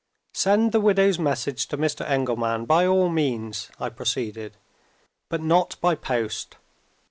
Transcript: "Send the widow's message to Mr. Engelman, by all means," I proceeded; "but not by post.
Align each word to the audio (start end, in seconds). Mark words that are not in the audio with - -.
"Send 0.33 0.71
the 0.71 0.81
widow's 0.81 1.19
message 1.19 1.67
to 1.67 1.77
Mr. 1.77 2.03
Engelman, 2.09 2.65
by 2.65 2.87
all 2.87 3.07
means," 3.07 3.69
I 3.79 3.89
proceeded; 3.89 4.57
"but 5.29 5.43
not 5.43 5.75
by 5.79 5.93
post. 5.93 6.57